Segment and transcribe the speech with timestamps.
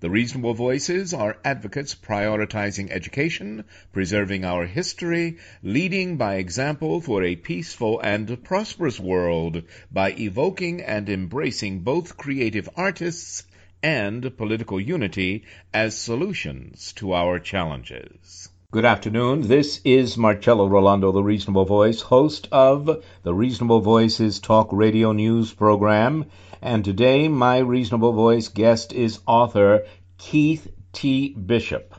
[0.00, 7.34] The reasonable voices are advocates prioritizing education, preserving our history, leading by example for a
[7.34, 13.42] peaceful and prosperous world by evoking and embracing both creative artists
[13.82, 15.42] and political unity
[15.74, 18.50] as solutions to our challenges.
[18.70, 19.48] Good afternoon.
[19.48, 25.52] This is Marcello Rollando, the Reasonable Voice, host of the Reasonable Voices Talk Radio News
[25.52, 26.26] program.
[26.60, 29.84] And today, my Reasonable Voice guest is author
[30.16, 31.32] Keith T.
[31.34, 31.94] Bishop.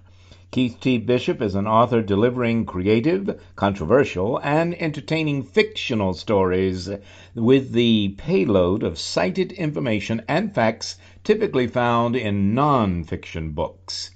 [0.52, 0.98] Keith T.
[0.98, 6.90] Bishop is an author delivering creative, controversial, and entertaining fictional stories
[7.36, 14.12] with the payload of cited information and facts typically found in non-fiction books.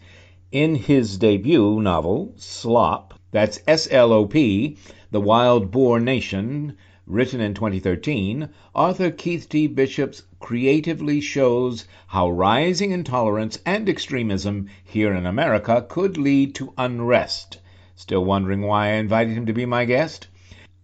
[0.52, 4.78] In his debut novel, Slop, that's S L O P,
[5.12, 9.68] The Wild Boar Nation, written in 2013, author Keith T.
[9.68, 17.60] Bishops creatively shows how rising intolerance and extremism here in America could lead to unrest.
[17.96, 20.28] Still wondering why I invited him to be my guest?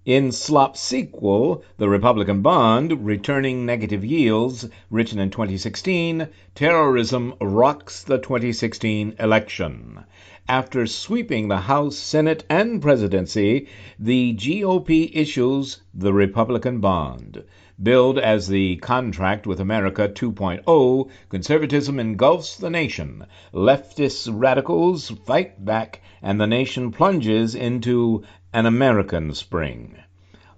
[0.05, 8.17] In Slop's sequel, The Republican Bond, Returning Negative Yields, written in 2016, terrorism rocks the
[8.17, 10.03] 2016 election.
[10.49, 13.67] After sweeping the House, Senate, and presidency,
[13.99, 17.43] the GOP issues the Republican bond.
[17.83, 23.27] Billed as the Contract with America 2.0, conservatism engulfs the nation.
[23.53, 29.97] Leftist radicals fight back, and the nation plunges into an American spring.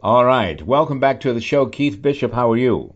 [0.02, 0.66] All right.
[0.66, 2.32] Welcome back to the show, Keith Bishop.
[2.32, 2.94] How are you?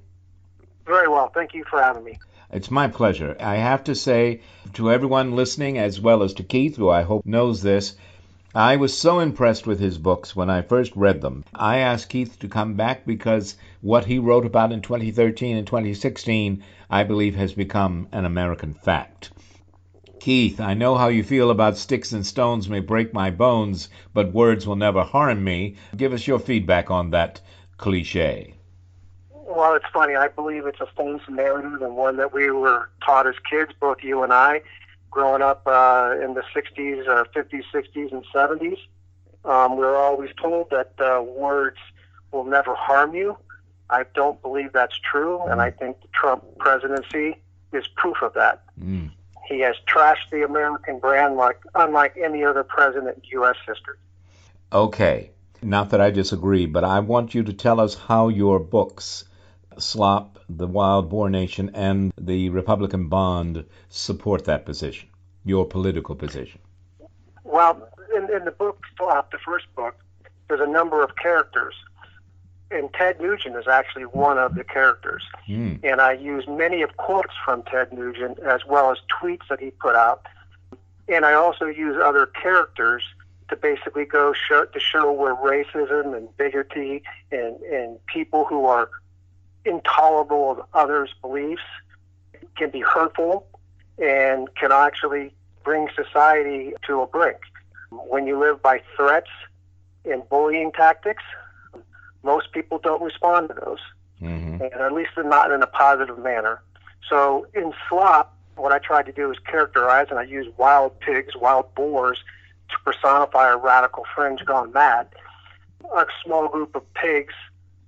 [0.86, 1.30] Very well.
[1.34, 2.18] Thank you for having me.
[2.52, 3.36] It's my pleasure.
[3.40, 4.42] I have to say
[4.74, 7.96] to everyone listening, as well as to Keith, who I hope knows this,
[8.54, 11.44] I was so impressed with his books when I first read them.
[11.54, 16.64] I asked Keith to come back because what he wrote about in 2013 and 2016,
[16.90, 19.32] I believe, has become an American fact.
[20.20, 24.34] Keith, I know how you feel about sticks and stones may break my bones, but
[24.34, 25.76] words will never harm me.
[25.96, 27.42] Give us your feedback on that
[27.78, 28.55] cliche.
[29.46, 30.16] Well, it's funny.
[30.16, 33.98] I believe it's a false narrative and one that we were taught as kids, both
[34.02, 34.62] you and I,
[35.12, 38.80] growing up uh, in the 60s, uh, 50s, 60s, and 70s.
[39.46, 41.78] Um, we were always told that uh, words
[42.32, 43.38] will never harm you.
[43.88, 47.36] I don't believe that's true, and I think the Trump presidency
[47.72, 48.64] is proof of that.
[48.82, 49.12] Mm.
[49.48, 53.58] He has trashed the American brand like unlike any other president in U.S.
[53.68, 53.98] history.
[54.74, 55.30] Okay,
[55.62, 59.26] not that I disagree, but I want you to tell us how your books
[59.82, 65.10] Slop, the Wild Boar Nation, and the Republican Bond support that position,
[65.44, 66.60] your political position?
[67.44, 69.96] Well, in, in the book Slop, the first book,
[70.48, 71.76] there's a number of characters.
[72.72, 75.24] And Ted Nugent is actually one of the characters.
[75.48, 75.80] Mm.
[75.84, 79.72] And I use many of quotes from Ted Nugent as well as tweets that he
[79.72, 80.26] put out.
[81.08, 83.04] And I also use other characters
[83.50, 88.90] to basically go show, to show where racism and bigotry and, and people who are
[89.66, 91.62] intolerable of others' beliefs
[92.58, 93.48] can be hurtful
[93.98, 95.34] and can actually
[95.64, 97.38] bring society to a brink.
[97.92, 99.30] When you live by threats
[100.06, 101.24] and bullying tactics,
[102.24, 103.80] most people don't respond to those,
[104.22, 104.62] mm-hmm.
[104.62, 106.62] and at least they're not in a positive manner.
[107.10, 111.36] So in Slop, what I tried to do is characterize, and I use wild pigs,
[111.36, 112.24] wild boars,
[112.70, 115.08] to personify a radical fringe gone mad.
[115.96, 117.34] A small group of pigs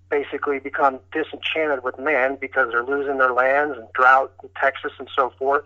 [0.10, 5.10] basically become disenchanted with man because they're losing their lands and drought in Texas and
[5.16, 5.66] so forth.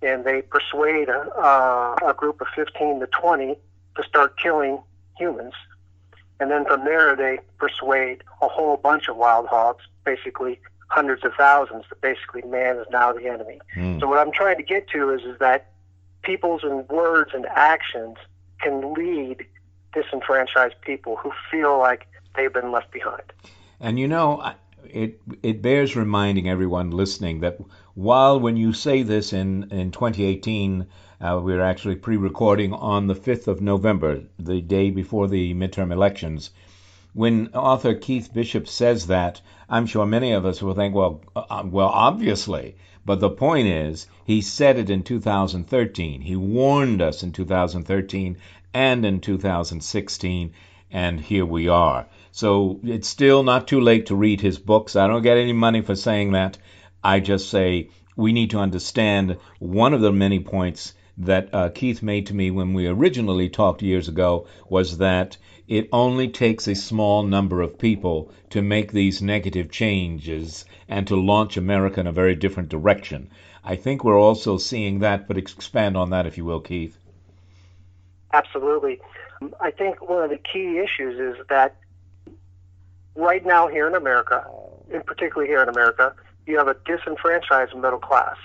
[0.00, 3.56] And they persuade a, uh, a group of 15 to 20
[3.96, 4.80] to start killing
[5.16, 5.54] humans.
[6.40, 11.32] And then from there, they persuade a whole bunch of wild hogs, basically hundreds of
[11.36, 13.60] thousands, that basically man is now the enemy.
[13.76, 14.00] Mm.
[14.00, 15.72] So what I'm trying to get to is, is that
[16.22, 18.16] people's and words and actions
[18.60, 19.44] can lead
[19.92, 22.06] disenfranchised people who feel like
[22.36, 23.22] they've been left behind.
[23.80, 24.54] And you know,
[24.84, 27.60] it it bears reminding everyone listening that
[27.94, 30.86] while when you say this in in 2018,
[31.20, 36.50] uh, we're actually pre-recording on the 5th of November, the day before the midterm elections.
[37.12, 41.62] When author Keith Bishop says that, I'm sure many of us will think, well, uh,
[41.64, 42.74] well, obviously.
[43.04, 46.22] But the point is, he said it in 2013.
[46.22, 48.36] He warned us in 2013
[48.74, 50.52] and in 2016,
[50.90, 52.06] and here we are.
[52.32, 54.96] So it's still not too late to read his books.
[54.96, 56.58] I don't get any money for saying that.
[57.02, 62.02] I just say we need to understand one of the many points that uh, Keith
[62.02, 65.36] made to me when we originally talked years ago was that
[65.66, 71.16] it only takes a small number of people to make these negative changes and to
[71.16, 73.30] launch America in a very different direction.
[73.62, 76.96] I think we're also seeing that, but expand on that, if you will, Keith.
[78.32, 79.00] Absolutely.
[79.60, 81.76] I think one of the key issues is that
[83.18, 84.44] right now here in America,
[84.92, 86.14] and particularly here in America,
[86.46, 88.36] you have a disenfranchised middle class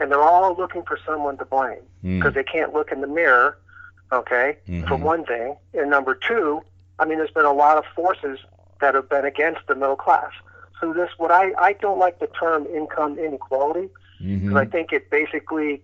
[0.00, 2.34] and they're all looking for someone to blame because mm.
[2.34, 3.58] they can't look in the mirror.
[4.12, 4.88] Okay, mm-hmm.
[4.88, 6.62] for one thing, and number two,
[6.98, 8.40] I mean, there's been a lot of forces
[8.80, 10.32] that have been against the middle class.
[10.80, 14.56] So this, what I I don't like the term income inequality because mm-hmm.
[14.56, 15.82] I think it basically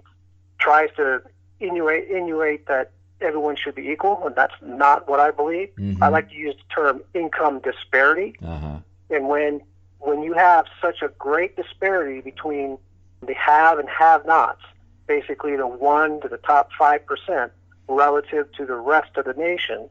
[0.58, 1.22] tries to
[1.60, 2.90] innuate innuate that
[3.20, 5.70] everyone should be equal, and that's not what I believe.
[5.78, 6.02] Mm-hmm.
[6.02, 8.78] I like to use the term income disparity, uh-huh.
[9.10, 9.62] and when
[9.98, 12.78] when you have such a great disparity between
[13.26, 14.62] the have and have-nots,
[15.06, 17.50] basically the one to the top 5%
[17.88, 19.88] relative to the rest of the nation,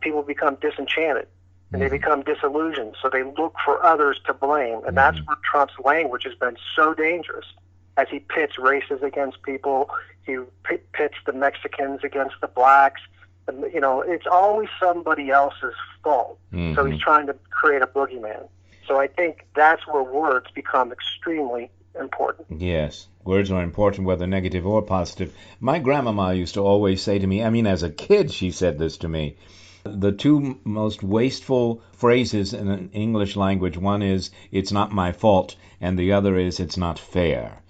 [0.00, 1.28] people become disenchanted
[1.72, 1.94] and they mm-hmm.
[1.94, 2.96] become disillusioned.
[3.00, 4.80] So they look for others to blame.
[4.86, 5.26] And that's mm-hmm.
[5.26, 7.46] where Trump's language has been so dangerous
[7.96, 9.90] as he pits races against people,
[10.24, 13.00] he pits the Mexicans against the blacks.
[13.48, 16.38] And, You know, it's always somebody else's fault.
[16.52, 16.74] Mm-hmm.
[16.74, 18.48] So he's trying to create a boogeyman.
[18.86, 22.60] So I think that's where words become extremely important.
[22.60, 25.34] Yes, words are important, whether negative or positive.
[25.60, 28.78] My grandmama used to always say to me, I mean, as a kid, she said
[28.78, 29.36] this to me.
[29.84, 35.56] The two most wasteful phrases in an English language one is, it's not my fault,
[35.80, 37.61] and the other is, it's not fair.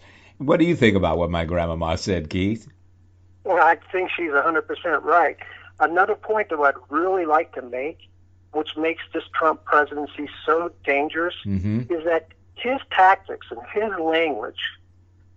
[0.43, 2.69] What do you think about what my grandmama said, Keith?
[3.45, 5.37] Well, I think she's 100% right.
[5.81, 7.99] Another point that I'd really like to make,
[8.53, 11.93] which makes this Trump presidency so dangerous, mm-hmm.
[11.93, 14.61] is that his tactics and his language,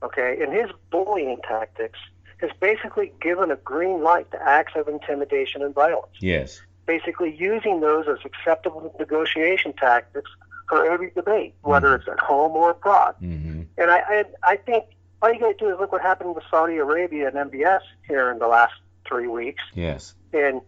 [0.04, 2.00] okay, and his bullying tactics
[2.38, 6.14] has basically given a green light to acts of intimidation and violence.
[6.20, 6.62] Yes.
[6.86, 10.30] Basically using those as acceptable negotiation tactics
[10.70, 12.02] for every debate, whether mm-hmm.
[12.02, 13.16] it's at home or abroad.
[13.22, 13.64] Mm-hmm.
[13.78, 14.86] And I, I, I think
[15.22, 18.32] all you got to do is look what happened with Saudi Arabia and MBS here
[18.32, 18.74] in the last
[19.08, 19.64] three weeks.
[19.74, 20.14] Yes.
[20.34, 20.62] And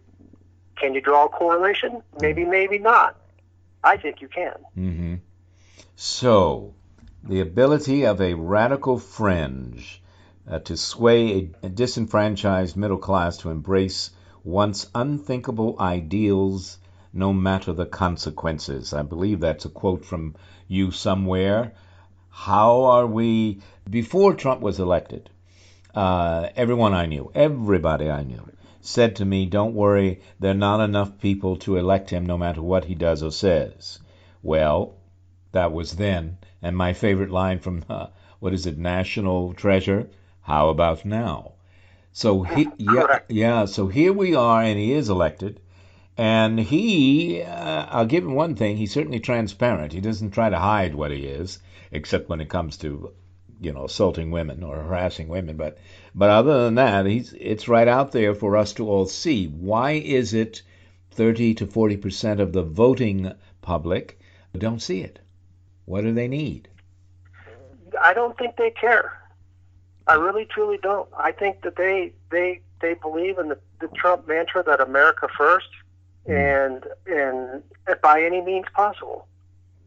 [0.76, 2.02] can you draw a correlation?
[2.20, 3.16] Maybe, maybe not.
[3.82, 4.54] I think you can.
[4.76, 5.14] Mm-hmm.
[5.96, 6.74] So,
[7.22, 10.02] the ability of a radical fringe
[10.48, 14.10] uh, to sway a, a disenfranchised middle class to embrace
[14.44, 16.78] once unthinkable ideals
[17.12, 18.92] no matter the consequences.
[18.92, 20.36] I believe that's a quote from
[20.66, 21.72] you somewhere.
[22.42, 23.58] How are we,
[23.90, 25.28] before Trump was elected,
[25.92, 28.48] uh, everyone I knew, everybody I knew,
[28.80, 32.62] said to me, Don't worry, there are not enough people to elect him no matter
[32.62, 33.98] what he does or says.
[34.40, 34.94] Well,
[35.50, 36.38] that was then.
[36.62, 38.06] And my favorite line from uh,
[38.38, 40.08] what is it, National Treasure?
[40.42, 41.54] How about now?
[42.12, 43.64] So he, yeah, yeah.
[43.64, 45.58] So here we are, and he is elected,
[46.18, 47.42] and he.
[47.42, 49.92] Uh, I'll give him one thing: he's certainly transparent.
[49.92, 51.60] He doesn't try to hide what he is,
[51.90, 53.12] except when it comes to,
[53.60, 55.56] you know, assaulting women or harassing women.
[55.56, 55.78] But,
[56.14, 59.46] but other than that, he's it's right out there for us to all see.
[59.46, 60.62] Why is it,
[61.12, 63.32] thirty to forty percent of the voting
[63.62, 64.18] public
[64.56, 65.20] don't see it?
[65.84, 66.68] What do they need?
[68.00, 69.12] I don't think they care.
[70.06, 71.08] I really truly don't.
[71.16, 75.68] I think that they they they believe in the, the Trump mantra that America first.
[76.28, 76.34] Hmm.
[76.34, 77.62] and and
[78.02, 79.26] by any means possible.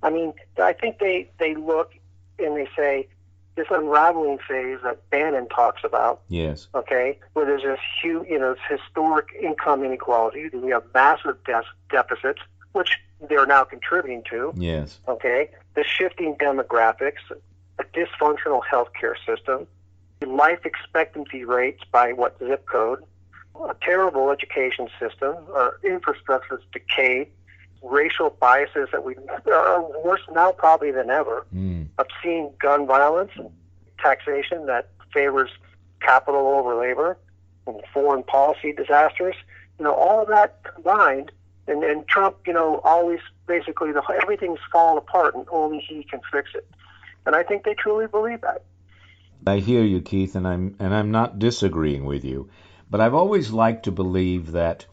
[0.02, 1.94] I mean, I think they they look
[2.40, 3.08] and they say
[3.56, 6.22] this unraveling phase that Bannon talks about.
[6.30, 6.68] Yes.
[6.74, 10.50] Okay, where there's this huge, you know, historic income inequality.
[10.54, 12.40] We have massive de- deficits,
[12.72, 12.98] which
[13.30, 14.54] they're now contributing to.
[14.56, 15.00] Yes.
[15.08, 17.22] Okay, the shifting demographics,
[17.78, 19.68] a dysfunctional healthcare system,
[20.26, 23.04] life expectancy rates by what zip code,
[23.56, 27.28] a terrible education system, uh, infrastructure that's decayed,
[27.84, 29.16] racial biases that we
[29.52, 31.88] are worse now probably than ever, Mm.
[31.98, 33.50] obscene gun violence, and
[34.00, 35.52] taxation that favors
[36.00, 37.18] capital over labor,
[37.68, 39.36] and foreign policy disasters.
[39.78, 41.32] You know, all of that combined,
[41.68, 46.22] and, and Trump, you know, always basically the, everything's falling apart, and only he can
[46.32, 46.68] fix it.
[47.26, 48.64] And I think they truly believe that.
[49.46, 52.50] I hear you, Keith, and I'm and I'm not disagreeing with you,
[52.92, 54.86] but I've always liked to believe that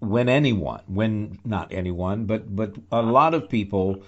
[0.00, 4.02] when anyone, when not anyone, but but a lot of people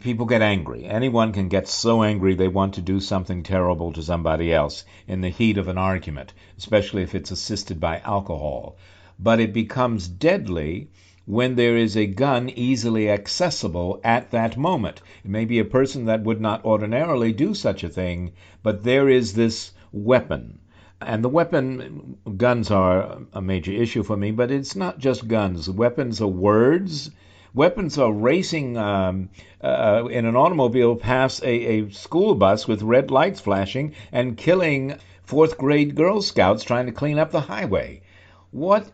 [0.00, 0.84] people get angry.
[0.84, 5.20] Anyone can get so angry they want to do something terrible to somebody else in
[5.20, 8.76] the heat of an argument, especially if it's assisted by alcohol.
[9.18, 10.88] But it becomes deadly
[11.26, 15.00] when there is a gun easily accessible at that moment.
[15.24, 19.08] It may be a person that would not ordinarily do such a thing, but there
[19.08, 20.58] is this weapon.
[21.00, 25.68] And the weapon, guns are a major issue for me, but it's not just guns.
[25.68, 27.10] Weapons are words.
[27.54, 29.30] Weapons are racing um,
[29.62, 34.96] uh, in an automobile past a, a school bus with red lights flashing and killing
[35.22, 38.02] fourth grade Girl Scouts trying to clean up the highway.
[38.50, 38.86] What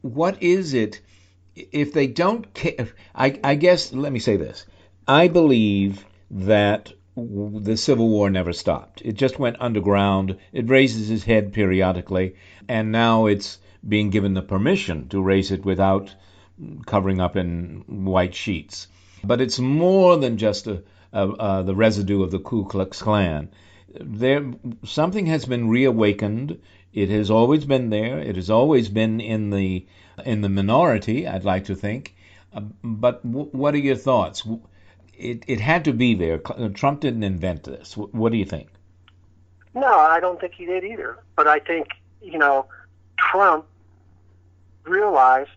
[0.00, 1.00] what is it
[1.54, 2.88] if they don't care?
[3.14, 4.64] I, I guess let me say this.
[5.06, 9.02] I believe that the Civil War never stopped.
[9.04, 10.36] It just went underground.
[10.52, 12.36] It raises its head periodically,
[12.68, 16.14] and now it's being given the permission to raise it without
[16.86, 18.88] covering up in white sheets.
[19.24, 23.50] But it's more than just a, a, a, the residue of the Ku Klux Klan.
[24.00, 24.50] There,
[24.84, 26.58] something has been reawakened.
[26.94, 28.18] It has always been there.
[28.20, 29.86] It has always been in the
[30.24, 31.26] in the minority.
[31.26, 32.14] I'd like to think.
[32.54, 34.46] Uh, but w- what are your thoughts?
[35.22, 36.38] It it had to be there.
[36.38, 37.96] Trump didn't invent this.
[37.96, 38.68] What do you think?
[39.74, 41.18] No, I don't think he did either.
[41.36, 41.88] But I think
[42.22, 42.66] you know,
[43.18, 43.66] Trump
[44.84, 45.50] realized.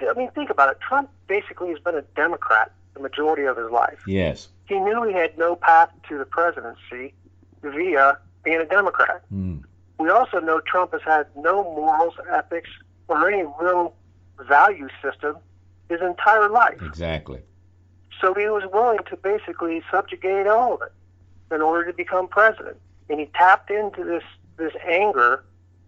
[0.00, 0.78] I mean, think about it.
[0.80, 4.02] Trump basically has been a Democrat the majority of his life.
[4.06, 4.48] Yes.
[4.66, 7.14] He knew he had no path to the presidency
[7.62, 9.22] via being a Democrat.
[9.32, 9.62] Mm.
[9.98, 12.70] We also know Trump has had no morals, ethics,
[13.08, 13.94] or any real
[14.48, 15.36] value system
[15.88, 16.82] his entire life.
[16.82, 17.40] Exactly.
[18.20, 20.92] So he was willing to basically subjugate all of it
[21.54, 22.76] in order to become president.
[23.08, 24.22] And he tapped into this
[24.56, 25.44] this anger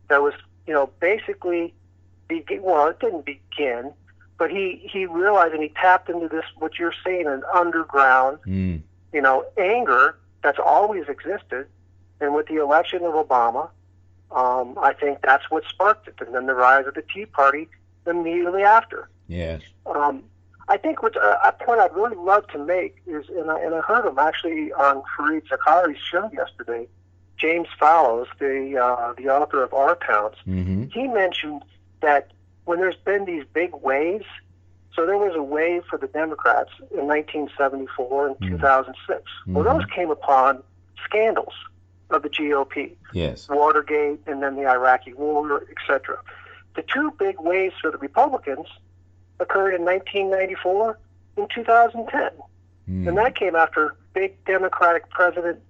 [0.09, 0.35] that was,
[0.67, 1.75] you know, basically
[2.29, 3.93] begin, well, it didn't begin,
[4.37, 8.81] but he he realized and he tapped into this what you're saying an underground, mm.
[9.13, 11.67] you know, anger that's always existed.
[12.21, 13.71] And with the election of Obama,
[14.31, 16.15] um, I think that's what sparked it.
[16.21, 17.69] And then the rise of the Tea Party
[18.07, 19.09] immediately after.
[19.29, 19.63] Yes.
[19.87, 20.25] Um,
[20.69, 23.75] I think what uh, a point I'd really love to make is, and I, and
[23.75, 26.87] I heard him actually on Fareed Zakaria's show yesterday.
[27.39, 30.85] James Fallows, the uh, the author of Our Towns, mm-hmm.
[30.93, 31.63] he mentioned
[32.03, 32.33] that
[32.65, 34.25] when there's been these big waves,
[34.95, 38.49] so there was a wave for the Democrats in 1974 and Mm.
[38.51, 39.23] 2006.
[39.47, 39.79] Well, Mhm.
[39.79, 40.63] those came upon
[41.05, 41.55] scandals
[42.11, 42.97] of the GOP.
[43.13, 43.49] Yes.
[43.49, 46.19] Watergate, and then the Iraqi War, etc.
[46.75, 48.67] The two big waves for the Republicans
[49.41, 50.99] occurred in 1994
[51.37, 52.31] and 2010,
[52.89, 53.07] Mm.
[53.09, 55.61] and that came after big Democratic president,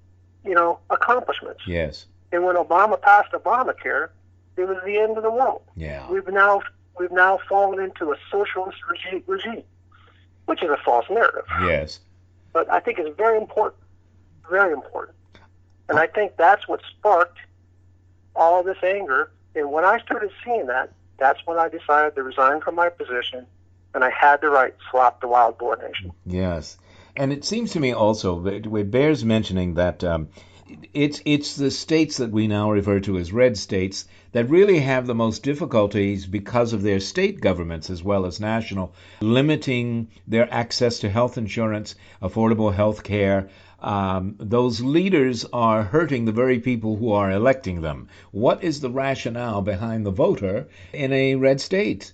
[0.45, 1.63] you know, accomplishments.
[1.67, 2.07] Yes.
[2.33, 4.11] And when Obama passed Obamacare,
[4.57, 5.63] it was the end of the world.
[5.77, 6.09] Yeah.
[6.11, 6.63] We've now
[6.99, 9.63] we've now fallen into a socialist regi- regime,
[10.47, 11.45] which is a false narrative.
[11.63, 12.01] Yes.
[12.53, 13.83] But I think it's very important,
[14.51, 15.17] very important.
[15.89, 17.39] And I think that's what sparked
[18.37, 19.31] all this anger.
[19.55, 23.47] And when I started seeing that, that's when I decided to resign from my position,
[23.95, 26.13] and I had to swap the Wild Boar Nation.
[26.27, 26.79] Yes.
[27.17, 30.29] And it seems to me also it bears mentioning that um,
[30.93, 35.07] it's it's the states that we now refer to as red states that really have
[35.07, 40.99] the most difficulties because of their state governments as well as national limiting their access
[40.99, 43.49] to health insurance, affordable health care.
[43.81, 48.09] Um, those leaders are hurting the very people who are electing them.
[48.31, 52.13] What is the rationale behind the voter in a red state?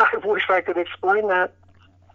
[0.00, 1.52] I wish I could explain that.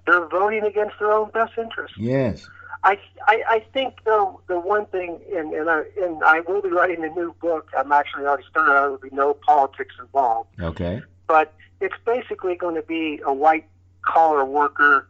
[0.05, 1.97] They're voting against their own best interests.
[1.97, 2.47] Yes.
[2.83, 6.69] I, I, I think though the one thing, and, and I and I will be
[6.69, 7.69] writing a new book.
[7.75, 8.73] I'm actually already started.
[8.73, 11.01] There will be no politics involved, Okay.
[11.27, 13.65] but it's basically going to be a white
[14.03, 15.07] collar worker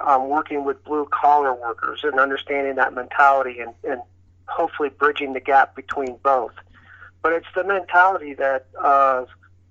[0.00, 4.02] um, working with blue collar workers and understanding that mentality and, and
[4.46, 6.52] hopefully bridging the gap between both.
[7.22, 9.28] But it's the mentality that of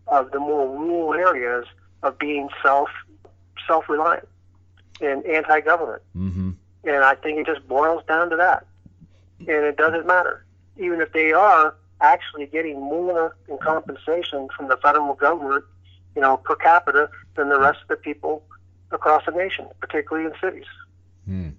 [0.08, 1.66] of the more rural areas
[2.04, 2.90] of being self
[3.68, 4.28] self reliant
[5.02, 6.02] and anti government.
[6.16, 6.52] Mm-hmm.
[6.84, 8.66] And I think it just boils down to that.
[9.40, 10.46] And it doesn't matter.
[10.78, 15.64] Even if they are actually getting more in compensation from the federal government,
[16.16, 18.44] you know, per capita than the rest of the people
[18.92, 20.66] across the nation, particularly in cities.
[21.26, 21.50] Hmm.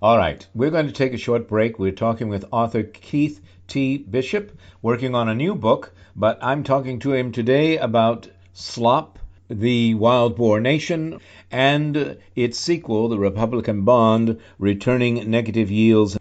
[0.00, 1.78] All right, we're going to take a short break.
[1.78, 3.98] We're talking with author Keith T.
[3.98, 9.18] Bishop, working on a new book, but I'm talking to him today about Slop,
[9.48, 11.20] the Wild Boar Nation,
[11.50, 16.18] and its sequel, The Republican Bond, Returning Negative Yields.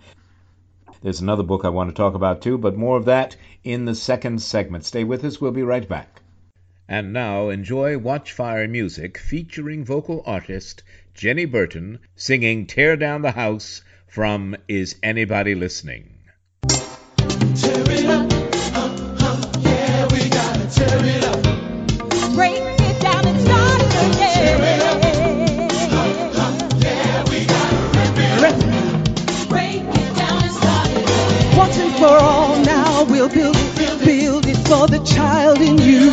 [1.01, 3.95] There's another book I want to talk about too, but more of that in the
[3.95, 4.85] second segment.
[4.85, 6.21] Stay with us, we'll be right back.
[6.87, 13.81] And now enjoy Watchfire music featuring vocal artist Jenny Burton singing Tear Down the House
[14.07, 16.09] from Is Anybody Listening?
[16.67, 18.31] Tear it up,
[18.75, 21.20] uh, uh, yeah, we gotta tear it up.
[33.21, 36.09] We'll build it, build it for the child in you.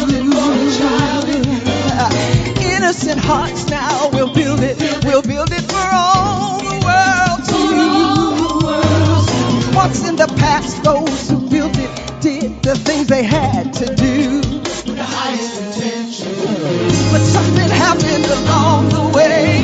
[2.61, 9.75] Innocent hearts now we'll build it, we'll build it for all the world to use.
[9.75, 14.43] Once in the past, those who built it did the things they had to do.
[17.11, 19.63] But something happened along the way.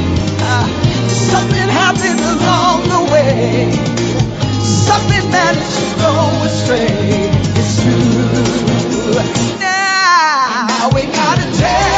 [0.49, 0.67] Ah,
[1.09, 3.71] something happened along the way.
[4.65, 6.13] Something managed to go
[6.45, 7.24] astray.
[7.57, 7.99] It's true.
[9.59, 11.94] Now we gotta tear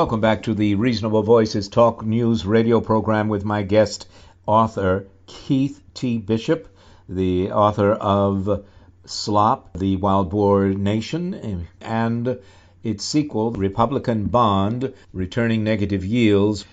[0.00, 4.08] Welcome back to the Reasonable Voices Talk News radio program with my guest,
[4.46, 6.16] author Keith T.
[6.16, 6.74] Bishop,
[7.06, 8.64] the author of
[9.04, 12.38] Slop, the Wild Boar Nation, and
[12.82, 16.64] its sequel, Republican Bond, Returning Negative Yields.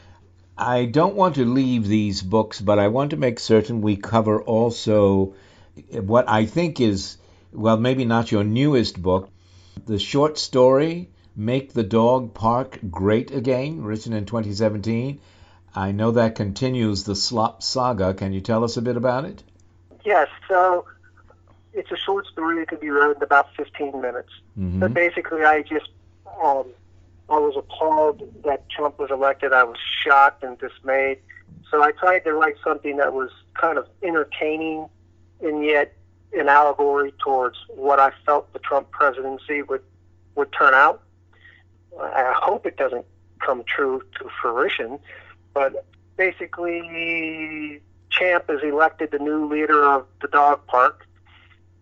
[0.58, 4.42] I don't want to leave these books, but I want to make certain we cover
[4.42, 5.34] also
[5.92, 7.18] what I think is,
[7.52, 9.28] well, maybe not your newest book,
[9.86, 15.22] the short story Make the Dog Park Great Again, written in 2017.
[15.76, 18.16] I know that continues the Slop saga.
[18.16, 19.44] Can you tell us a bit about it?
[20.04, 20.88] Yes, so
[21.74, 24.32] it's a short story that could be read in about 15 minutes.
[24.58, 24.80] Mhm.
[24.80, 25.90] But basically, I just,
[26.44, 26.66] um,
[27.30, 29.54] I was appalled that Trump was elected.
[29.54, 31.20] I was shocked and dismayed.
[31.70, 34.90] So I tried to write something that was kind of entertaining
[35.42, 35.94] and yet
[36.34, 39.84] an allegory towards what I felt the Trump presidency would,
[40.34, 41.04] would turn out.
[42.00, 43.06] I hope it doesn't
[43.40, 45.00] come true to fruition,
[45.54, 45.86] but
[46.18, 51.08] basically, Champ is elected the new leader of the dog park,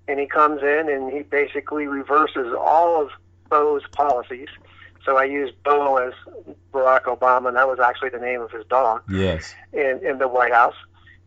[0.08, 3.10] and he comes in and he basically reverses all of
[3.49, 4.49] Bo's policies.
[5.06, 6.13] So I used Bo as
[6.73, 9.54] Barack Obama, and that was actually the name of his dog Yes.
[9.71, 10.75] in, in the White House.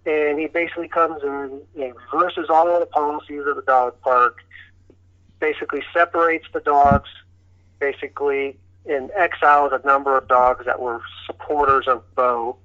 [0.04, 4.38] And he basically comes in and reverses all of the policies of the dog park,
[5.38, 7.08] basically separates the dogs,
[7.78, 8.56] basically
[8.88, 12.56] and exiles a number of dogs that were supporters of Bo.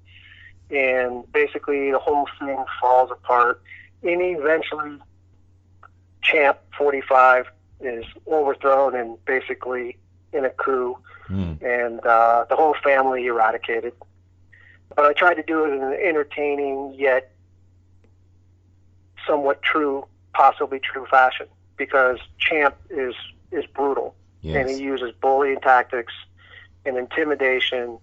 [0.70, 3.62] And basically the whole thing falls apart.
[4.02, 4.98] And eventually
[6.22, 7.48] Champ 45
[7.82, 9.98] is overthrown and basically
[10.32, 11.54] in a coup Hmm.
[11.62, 13.94] and uh, the whole family eradicated.
[14.94, 17.32] But I tried to do it in an entertaining yet
[19.26, 23.16] somewhat true, possibly true fashion because Champ is
[23.52, 26.14] is brutal and he uses bullying tactics
[26.86, 27.98] and intimidation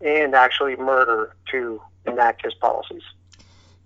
[0.00, 3.02] and actually murder to enact his policies.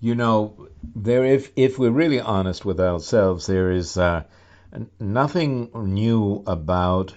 [0.00, 4.24] You know, there if if we're really honest with ourselves, there is uh,
[5.00, 7.14] nothing new about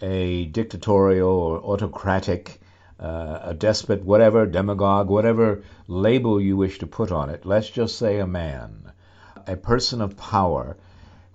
[0.00, 2.60] a dictatorial or autocratic,
[2.98, 7.46] uh, a despot, whatever, demagogue, whatever label you wish to put on it.
[7.46, 8.92] Let's just say a man,
[9.46, 10.76] a person of power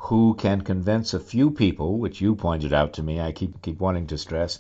[0.04, 3.80] who can convince a few people, which you pointed out to me, I keep keep
[3.80, 4.60] wanting to stress,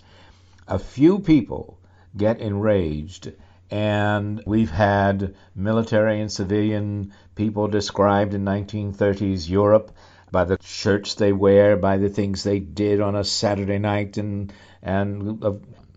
[0.67, 1.77] a few people
[2.15, 3.31] get enraged
[3.69, 9.91] and we've had military and civilian people described in 1930s Europe
[10.31, 14.53] by the shirts they wear, by the things they did on a Saturday night, and
[14.81, 15.53] and uh,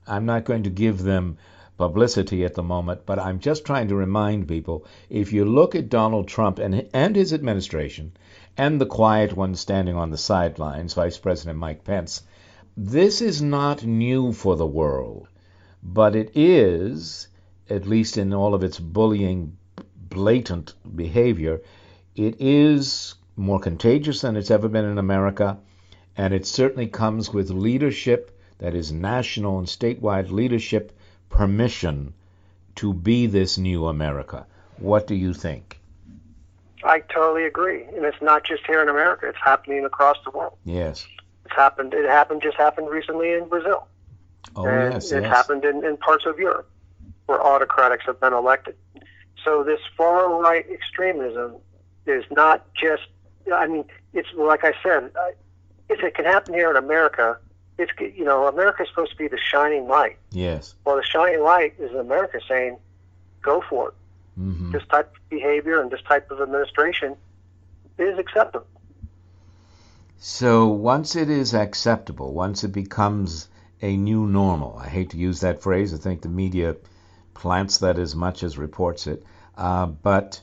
[0.07, 1.39] I'm not going to give them
[1.79, 5.89] publicity at the moment, but I'm just trying to remind people if you look at
[5.89, 8.13] Donald Trump and and his administration
[8.59, 12.23] and the quiet one standing on the sidelines, Vice President Mike Pence,
[12.77, 15.29] this is not new for the world,
[15.83, 17.29] but it is,
[17.69, 19.57] at least in all of its bullying,
[20.09, 21.61] blatant behavior,
[22.15, 25.59] it is more contagious than it's ever been in America,
[26.17, 32.15] and it certainly comes with leadership that is national and statewide leadership permission
[32.75, 34.47] to be this new America.
[34.79, 35.79] What do you think?
[36.87, 40.57] I totally agree, and it's not just here in America; it's happening across the world.
[40.65, 41.07] Yes.
[41.45, 41.95] It's happened.
[41.95, 42.43] It happened.
[42.43, 43.87] Just happened recently in Brazil.
[44.55, 45.31] Oh and yes, it yes.
[45.31, 46.71] happened in, in parts of Europe
[47.27, 48.77] where autocrats have been elected.
[49.45, 51.57] So this far right extremism
[52.07, 53.03] is not just.
[53.53, 55.11] I mean, it's like I said.
[55.89, 57.39] If it can happen here in America,
[57.79, 60.19] it's you know America's supposed to be the shining light.
[60.31, 60.75] Yes.
[60.85, 62.79] Well, the shining light is America saying,
[63.43, 63.95] "Go for it."
[64.37, 67.17] Hmm This type of behavior and this type of administration
[67.99, 68.67] is acceptable.
[70.19, 73.49] So once it is acceptable, once it becomes
[73.83, 75.93] a new normal, I hate to use that phrase.
[75.93, 76.77] I think the media
[77.35, 79.23] plants that as much as reports it.
[79.57, 80.41] Uh, but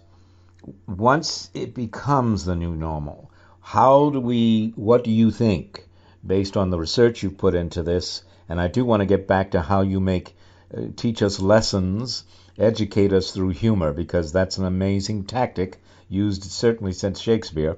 [0.87, 4.73] once it becomes the new normal, how do we?
[4.75, 5.87] What do you think,
[6.25, 8.23] based on the research you've put into this?
[8.47, 10.35] And I do want to get back to how you make
[10.75, 12.23] uh, teach us lessons,
[12.57, 15.77] educate us through humor, because that's an amazing tactic
[16.09, 17.77] used certainly since Shakespeare.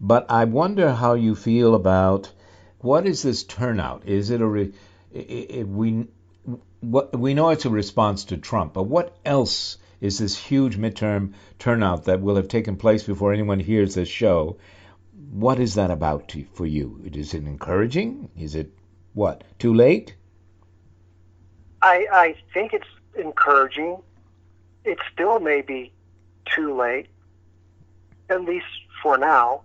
[0.00, 2.30] But I wonder how you feel about
[2.80, 4.06] what is this turnout?
[4.06, 4.72] Is it a re,
[5.14, 6.06] i i we
[6.80, 11.32] what we know it's a response to Trump, but what else is this huge midterm
[11.58, 14.58] turnout that will have taken place before anyone hears this show?
[15.30, 17.00] What is that about to, for you?
[17.04, 18.28] Is it encouraging?
[18.38, 18.72] Is it
[19.14, 19.42] what?
[19.58, 20.14] Too late?
[21.80, 22.86] I, I think it's
[23.18, 23.98] encouraging.
[24.84, 25.92] It still may be
[26.54, 27.06] too late,
[28.28, 28.66] at least
[29.02, 29.62] for now.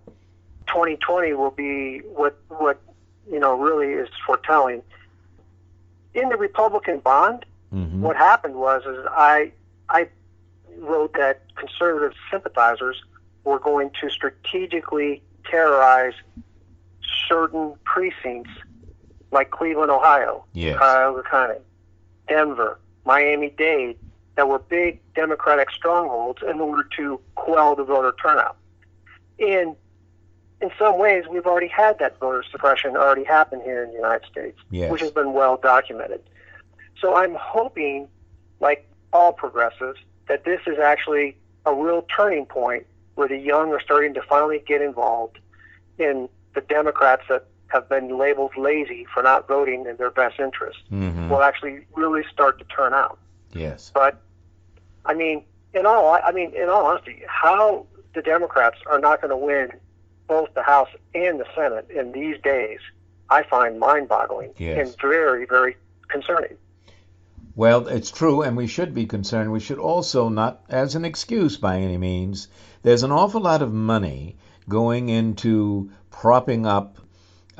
[0.68, 2.80] 2020 will be what what
[3.30, 4.82] you know really is foretelling.
[6.14, 8.02] In the Republican bond, Mm-hmm.
[8.02, 9.50] what happened was is I
[9.88, 10.08] I
[10.78, 13.02] wrote that conservative sympathizers
[13.44, 16.12] were going to strategically terrorize
[17.28, 18.50] certain precincts
[19.30, 20.76] like Cleveland, Ohio, Yes.
[20.76, 21.60] Cuyahoga County,
[22.28, 23.98] Denver, Miami-Dade,
[24.36, 28.56] that were big Democratic strongholds in order to quell the voter turnout.
[29.38, 29.76] And
[30.60, 34.26] in some ways, we've already had that voter suppression already happen here in the United
[34.30, 34.90] States, Yes.
[34.90, 36.22] which has been well documented.
[37.00, 38.08] So I'm hoping,
[38.60, 41.36] like all progressives, that this is actually
[41.66, 42.86] a real turning point
[43.16, 45.38] where the young are starting to finally get involved
[45.98, 50.78] in the Democrats that have been labeled lazy for not voting in their best interest
[50.92, 51.28] Mhm.
[51.30, 53.18] will actually really start to turn out.
[53.52, 53.90] Yes.
[53.94, 54.16] But
[55.04, 59.30] I mean, in all, I mean, in all honesty, how the Democrats are not going
[59.30, 59.72] to win
[60.28, 62.78] both the House and the Senate in these days,
[63.30, 64.78] I find mind-boggling Yes.
[64.88, 65.76] and very, very
[66.08, 66.56] concerning.
[67.56, 69.52] Well, it's true, and we should be concerned.
[69.52, 72.48] We should also not, as an excuse by any means,
[72.82, 74.36] there's an awful lot of money
[74.68, 76.96] going into propping up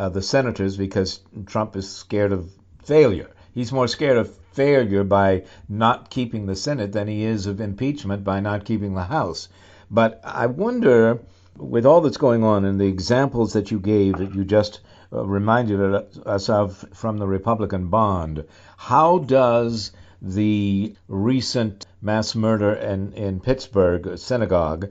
[0.03, 2.51] uh, the senators because Trump is scared of
[2.83, 3.31] failure.
[3.55, 8.25] He's more scared of failure by not keeping the Senate than he is of impeachment
[8.25, 9.49] by not keeping the House.
[9.89, 11.21] But I wonder,
[11.57, 14.81] with all that's going on and the examples that you gave that you just
[15.13, 15.81] uh, reminded
[16.27, 18.45] us of from the Republican bond,
[18.77, 24.91] how does the recent mass murder in, in Pittsburgh synagogue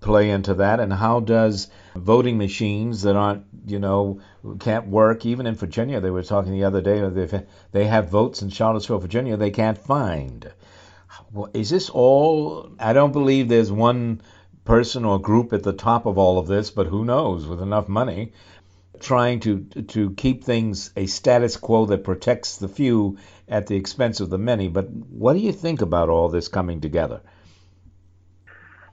[0.00, 0.80] play into that?
[0.80, 4.20] And how does voting machines that aren't, you know,
[4.60, 8.50] can't work, even in Virginia, they were talking the other day, they have votes in
[8.50, 10.50] Charlottesville, Virginia, they can't find.
[11.32, 12.70] Well, is this all?
[12.78, 14.22] I don't believe there's one
[14.64, 17.46] person or group at the top of all of this, but who knows?
[17.46, 18.32] With enough money,
[19.00, 24.20] trying to to keep things a status quo that protects the few at the expense
[24.20, 24.68] of the many.
[24.68, 27.20] But what do you think about all this coming together?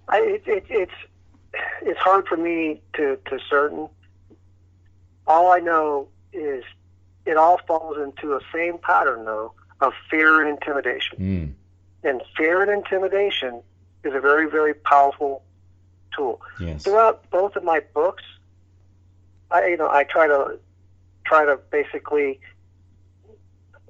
[0.08, 0.92] I, it, it, it's
[1.82, 3.90] it's hard for me to to certain.
[5.28, 6.64] All I know is
[7.26, 11.18] it all falls into a same pattern though of fear and intimidation.
[11.18, 11.54] Mm.
[12.10, 13.62] And fear and intimidation
[14.04, 15.44] is a very very powerful
[16.16, 16.42] tool.
[16.60, 16.84] Yes.
[16.84, 18.24] Throughout both of my books,
[19.50, 20.60] I you know I try to
[21.26, 22.40] try to basically.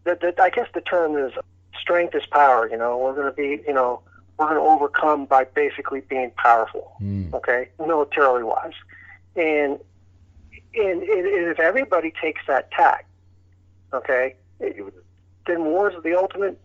[0.06, 1.34] The, the, I guess the term is
[1.82, 2.69] strength is power.
[2.69, 4.01] You know, we're going to be you know
[4.38, 6.93] we're going to overcome by basically being powerful.
[7.02, 7.34] Mm.
[7.34, 8.74] Okay, militarily wise,
[9.36, 9.80] And
[10.78, 13.06] and, and if everybody takes that tack,
[13.93, 14.93] okay, it,
[15.48, 16.60] then war is the ultimate.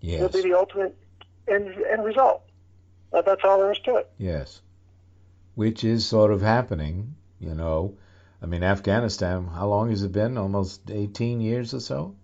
[0.00, 0.20] Yes.
[0.20, 0.96] Will be the ultimate
[1.48, 2.42] end end result.
[3.12, 4.10] Uh, that's all there is to it.
[4.18, 4.62] Yes.
[5.56, 7.96] Which is sort of happening, you know.
[8.42, 10.38] I mean, Afghanistan, how long has it been?
[10.38, 12.14] Almost 18 years or so?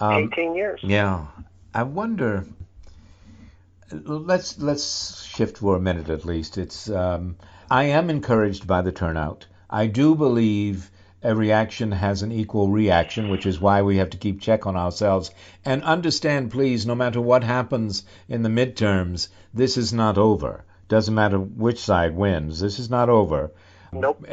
[0.00, 0.80] Um, 18 years.
[0.82, 1.26] Yeah.
[1.72, 2.46] I wonder.
[3.92, 6.56] Let's let's shift for a minute at least.
[6.56, 7.36] It's um,
[7.70, 9.46] I am encouraged by the turnout.
[9.68, 10.90] I do believe
[11.22, 14.76] every action has an equal reaction, which is why we have to keep check on
[14.76, 15.30] ourselves
[15.64, 20.64] and understand, please, no matter what happens in the midterms, this is not over.
[20.88, 22.60] Doesn't matter which side wins.
[22.60, 23.52] This is not over.
[23.92, 24.26] Nope.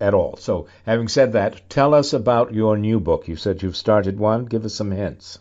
[0.00, 0.36] At all.
[0.36, 3.28] So, having said that, tell us about your new book.
[3.28, 4.46] You said you've started one.
[4.46, 5.38] Give us some hints.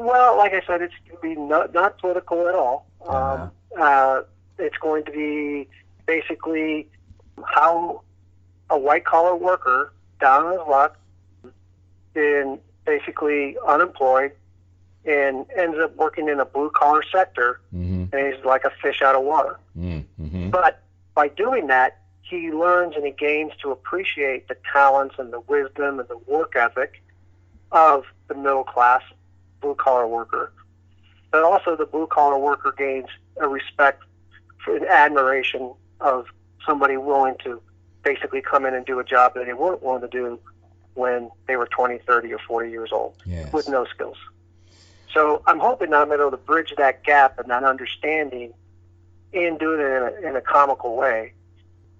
[0.00, 2.86] Well, like I said, it's going to be not, not political at all.
[3.06, 3.42] Uh-huh.
[3.42, 4.22] Um, uh,
[4.58, 5.68] it's going to be
[6.06, 6.88] basically
[7.44, 8.00] how
[8.70, 10.96] a white collar worker down on his luck,
[12.14, 14.32] been basically unemployed,
[15.04, 18.14] and ends up working in a blue collar sector, mm-hmm.
[18.14, 19.58] and he's like a fish out of water.
[19.76, 20.48] Mm-hmm.
[20.48, 20.82] But
[21.14, 26.00] by doing that, he learns and he gains to appreciate the talents and the wisdom
[26.00, 27.02] and the work ethic
[27.70, 29.02] of the middle class
[29.60, 30.52] blue collar worker.
[31.30, 34.02] But also, the blue collar worker gains a respect
[34.64, 36.26] for an admiration of
[36.66, 37.60] somebody willing to
[38.02, 40.38] basically come in and do a job that they weren't willing to do
[40.94, 43.52] when they were 20, 30, or 40 years old yes.
[43.52, 44.16] with no skills.
[45.12, 48.52] So I'm hoping that I'm able to bridge that gap and that understanding
[49.32, 51.32] and do it in a, in a comical way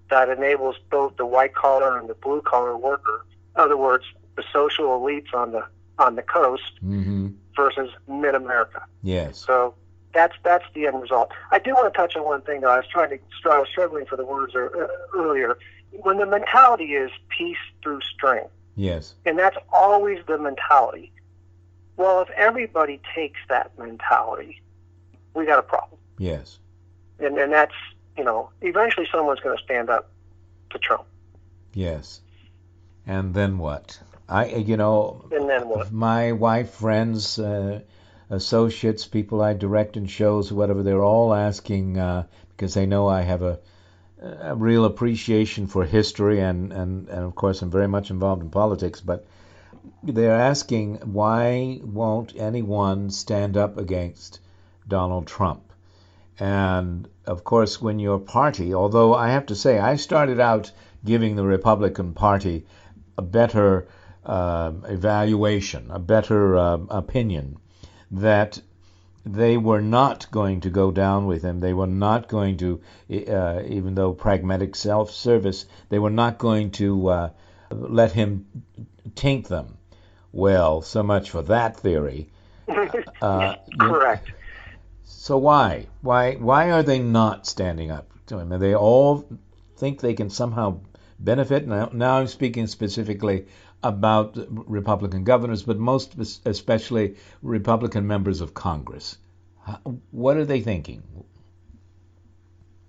[0.09, 3.25] that enables both the white collar and the blue collar worker.
[3.55, 5.65] In other words, the social elites on the
[5.99, 7.29] on the coast mm-hmm.
[7.55, 8.83] Versus mid America.
[9.01, 9.37] Yes.
[9.37, 9.75] So
[10.13, 11.31] that's that's the end result.
[11.51, 12.61] I do want to touch on one thing.
[12.61, 12.69] Though.
[12.69, 15.57] I was trying to I was struggling for the words er, uh, earlier.
[15.91, 21.11] When the mentality is peace through strength, yes, and that's always the mentality.
[21.97, 24.61] Well, if everybody takes that mentality,
[25.33, 25.99] we got a problem.
[26.17, 26.59] Yes,
[27.19, 27.75] and and that's
[28.17, 30.09] you know eventually someone's going to stand up
[30.71, 31.05] to Trump.
[31.73, 32.21] Yes,
[33.05, 33.99] and then what?
[34.31, 35.91] I you know and then what?
[35.91, 37.37] my wife, friends.
[37.37, 37.81] Uh,
[38.31, 43.21] associates, people I direct in shows, whatever, they're all asking uh, because they know I
[43.21, 43.59] have a,
[44.21, 48.49] a real appreciation for history and, and, and, of course, I'm very much involved in
[48.49, 49.25] politics, but
[50.01, 54.39] they're asking why won't anyone stand up against
[54.87, 55.63] Donald Trump?
[56.39, 60.71] And of course, when your party, although I have to say, I started out
[61.03, 62.65] giving the Republican Party
[63.17, 63.87] a better
[64.25, 67.57] uh, evaluation, a better uh, opinion
[68.11, 68.61] that
[69.25, 71.59] they were not going to go down with him.
[71.59, 72.81] They were not going to,
[73.27, 77.29] uh, even though pragmatic self service, they were not going to uh,
[77.71, 78.45] let him
[79.15, 79.77] taint them.
[80.31, 82.29] Well, so much for that theory.
[83.21, 84.29] Uh, Correct.
[84.29, 84.33] You,
[85.03, 85.85] so why?
[86.01, 86.35] Why?
[86.35, 88.51] Why are they not standing up to him?
[88.51, 89.27] And they all
[89.77, 90.79] think they can somehow
[91.19, 91.67] benefit.
[91.67, 93.45] Now, now I'm speaking specifically
[93.83, 96.15] about Republican governors, but most
[96.45, 99.17] especially Republican members of Congress.
[100.11, 101.03] What are they thinking?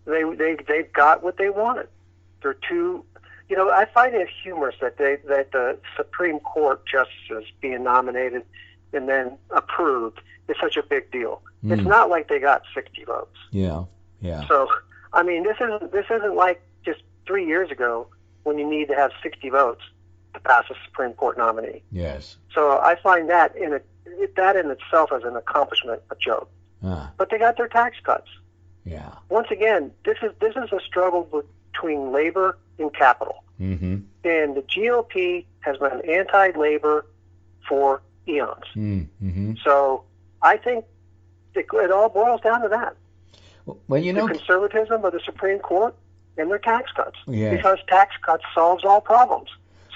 [0.04, 1.88] They they they've got what they wanted.
[2.42, 3.04] They're too,
[3.48, 3.70] you know.
[3.70, 8.42] I find it humorous that they that the Supreme Court justices being nominated
[8.92, 11.42] and then approved is such a big deal.
[11.64, 11.78] Mm.
[11.78, 13.36] It's not like they got 60 votes.
[13.50, 13.84] Yeah,
[14.20, 14.46] yeah.
[14.48, 14.68] So,
[15.12, 18.08] I mean, this isn't this isn't like just three years ago
[18.42, 19.82] when you need to have 60 votes
[20.34, 21.82] to pass a Supreme Court nominee.
[21.90, 22.36] Yes.
[22.54, 23.80] So I find that in a,
[24.36, 26.50] that in itself as an accomplishment a joke.
[26.82, 27.12] Ah.
[27.16, 28.28] But they got their tax cuts.
[28.84, 29.12] Yeah.
[29.28, 33.44] Once again, this is this is a struggle between labor and capital.
[33.60, 33.98] Mm-hmm.
[34.24, 37.06] And the GOP has been anti-labor
[37.68, 38.64] for eons.
[38.74, 39.54] Mm-hmm.
[39.64, 40.04] So
[40.42, 40.84] I think
[41.54, 42.96] it, it all boils down to that.
[43.86, 45.94] Well, you know, the conservatism of the Supreme Court
[46.36, 47.16] and their tax cuts.
[47.28, 47.56] Yes.
[47.56, 49.50] Because tax cuts solves all problems.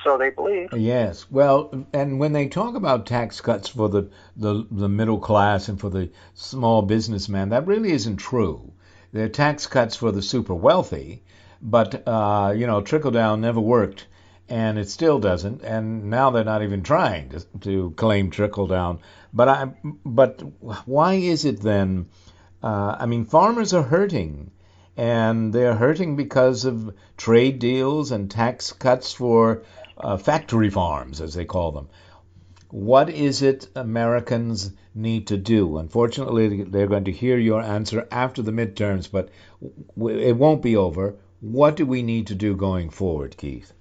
[0.07, 0.73] So they believe.
[0.73, 1.29] Yes.
[1.29, 5.81] Well, and when they talk about tax cuts for the, the, the middle class and
[5.81, 8.71] for the small businessman, that really isn't true.
[9.13, 11.25] They're tax cuts for the super wealthy,
[11.61, 14.07] but uh, you know, trickle down never worked,
[14.49, 15.63] and it still doesn't.
[15.63, 19.01] And now they're not even trying to, to claim trickle down.
[19.33, 19.73] But I,
[20.05, 20.41] but
[20.87, 22.07] why is it then?
[22.63, 24.53] Uh, I mean, farmers are hurting
[24.97, 29.63] and they're hurting because of trade deals and tax cuts for
[29.99, 31.89] uh, factory farms, as they call them.
[32.71, 35.79] What is it Americans need to do?
[35.79, 39.29] Unfortunately, they're going to hear your answer after the midterms, but
[40.11, 41.17] it won't be over.
[41.41, 43.73] What do we need to do going forward, Keith?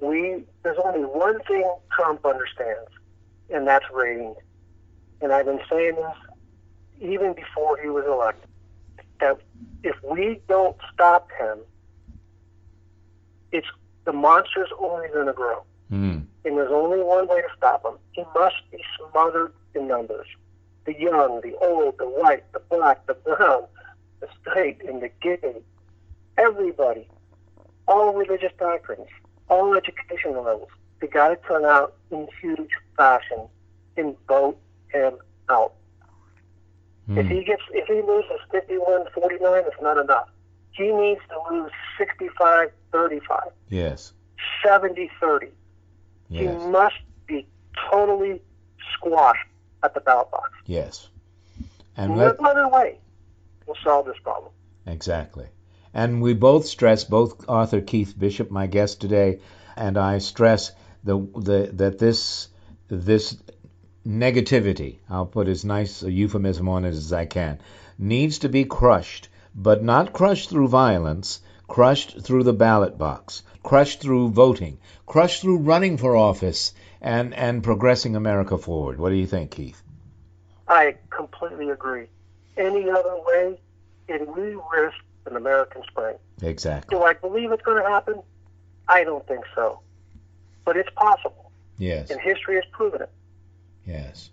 [0.00, 2.90] We there's only one thing Trump understands,
[3.50, 4.36] and that's ratings.
[5.20, 6.16] And I've been saying this
[7.00, 8.48] even before he was elected.
[9.20, 9.38] That
[9.82, 11.58] if we don't stop him,
[13.50, 13.66] it's
[14.04, 15.62] the monster's only going to grow.
[15.90, 16.24] Mm.
[16.44, 17.94] And there's only one way to stop him.
[18.12, 20.26] He must be smothered in numbers.
[20.84, 23.64] The young, the old, the white, the black, the brown,
[24.20, 25.62] the straight, and the gay.
[26.36, 27.08] Everybody.
[27.86, 29.08] All religious doctrines.
[29.48, 30.68] All education levels.
[31.00, 33.46] They got to turn out in huge fashion
[33.96, 34.58] and vote
[34.92, 35.14] him
[35.48, 35.74] out.
[37.08, 37.18] Mm.
[37.18, 40.28] If he gets, if he loses 51-49, it's not enough.
[40.72, 41.70] He needs to lose
[42.92, 44.12] 65-35, Yes.
[44.64, 45.50] 70-30.
[46.30, 46.94] He must
[47.26, 47.46] be
[47.90, 48.40] totally
[48.94, 49.46] squashed
[49.82, 50.50] at the ballot box.
[50.66, 51.08] Yes.
[51.96, 52.98] And no let, other way
[53.66, 54.50] will solve this problem.
[54.86, 55.46] Exactly.
[55.92, 59.40] And we both stress, both author Keith Bishop, my guest today,
[59.76, 60.72] and I stress
[61.04, 62.48] the, the that this
[62.88, 63.36] this
[64.06, 67.60] negativity, I'll put as nice a euphemism on it as I can,
[67.98, 71.40] needs to be crushed, but not crushed through violence,
[71.72, 77.64] crushed through the ballot box, crushed through voting, crushed through running for office and, and
[77.64, 78.98] progressing America forward.
[78.98, 79.82] What do you think, Keith?
[80.68, 82.08] I completely agree.
[82.58, 83.58] Any other way,
[84.06, 86.16] and we risk an American spring.
[86.42, 86.94] Exactly.
[86.94, 88.20] Do I believe it's going to happen?
[88.86, 89.80] I don't think so.
[90.66, 92.10] But it's possible, Yes.
[92.10, 93.10] and history has proven it.
[93.86, 94.28] Yes.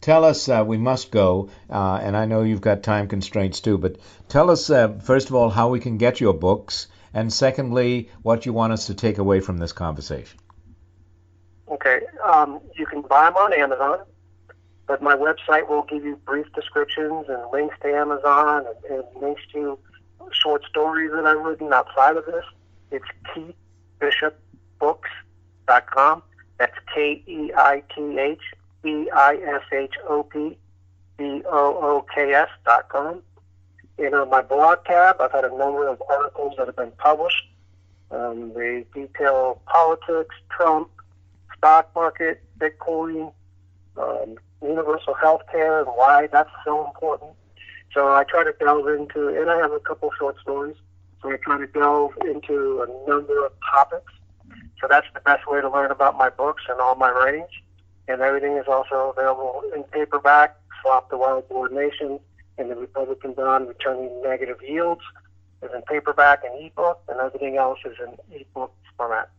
[0.00, 3.76] Tell us, uh, we must go, uh, and I know you've got time constraints too,
[3.76, 3.96] but
[4.28, 8.46] tell us, uh, first of all, how we can get your books, and secondly, what
[8.46, 10.38] you want us to take away from this conversation.
[11.68, 13.98] Okay, um, you can buy them on Amazon,
[14.86, 19.42] but my website will give you brief descriptions and links to Amazon and, and links
[19.52, 19.78] to
[20.32, 22.44] short stories that I've written outside of this.
[22.90, 23.54] It's
[24.00, 26.22] keithbishopbooks.com.
[26.58, 28.40] That's K E I T H
[28.82, 30.56] B I S H O P
[31.16, 33.22] B O O K S dot com.
[33.98, 37.44] And on my blog tab, I've had a number of articles that have been published.
[38.10, 40.88] Um, they detail politics, Trump,
[41.56, 43.32] stock market, Bitcoin,
[43.96, 47.32] um, universal health care, and why that's so important.
[47.92, 50.76] So I try to delve into, and I have a couple short stories.
[51.22, 54.12] So I try to delve into a number of topics.
[54.80, 57.50] So that's the best way to learn about my books and all my writings.
[58.10, 62.18] And everything is also available in paperback, Slop the Wild Boar Nation,
[62.58, 65.02] and the Republican Bond Returning Negative Yields
[65.62, 69.30] is in paperback and ebook, and everything else is in ebook format.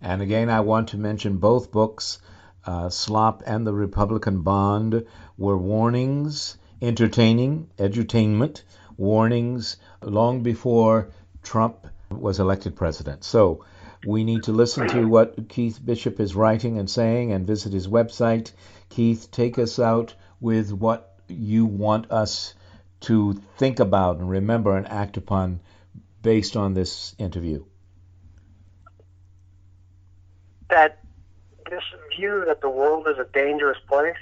[0.00, 2.18] And again, I want to mention both books,
[2.64, 5.04] uh, Slop and the Republican Bond,
[5.36, 8.62] were warnings, entertaining, edutainment,
[8.96, 11.10] warnings long before
[11.42, 13.24] Trump was elected president.
[13.24, 13.66] So
[14.06, 17.88] we need to listen to what Keith Bishop is writing and saying and visit his
[17.88, 18.52] website.
[18.88, 22.54] Keith, take us out with what you want us
[23.00, 25.60] to think about and remember and act upon
[26.22, 27.64] based on this interview.
[30.70, 31.00] That
[31.70, 31.82] this
[32.16, 34.16] view that the world is a dangerous place,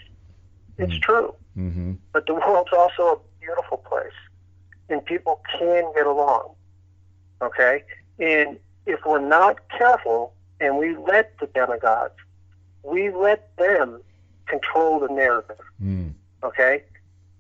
[0.79, 1.35] it's true.
[1.57, 1.93] Mm-hmm.
[2.13, 4.13] But the world's also a beautiful place,
[4.89, 6.55] and people can get along.
[7.41, 7.85] Okay?
[8.19, 12.21] And if we're not careful and we let the demagogues,
[12.83, 14.01] we let them
[14.47, 15.61] control the narrative.
[15.83, 16.13] Mm.
[16.43, 16.83] Okay?